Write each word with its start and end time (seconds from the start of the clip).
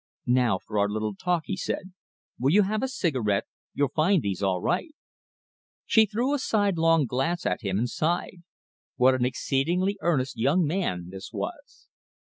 "Now 0.25 0.57
for 0.57 0.79
our 0.79 0.89
little 0.89 1.13
talk," 1.13 1.43
he 1.45 1.55
said. 1.55 1.93
"Will 2.39 2.49
you 2.51 2.63
have 2.63 2.81
a 2.81 2.87
cigarette? 2.87 3.43
You'll 3.75 3.89
find 3.95 4.23
these 4.23 4.41
all 4.41 4.59
right." 4.59 4.95
She 5.85 6.07
threw 6.07 6.33
a 6.33 6.39
sidelong 6.39 7.05
glance 7.05 7.45
at 7.45 7.61
him 7.61 7.77
and 7.77 7.87
sighed. 7.87 8.41
What 8.95 9.13
an 9.13 9.25
exceedingly 9.25 9.99
earnest 10.01 10.35
young 10.39 10.65
man 10.65 11.09
this 11.11 11.31
was! 11.31 11.87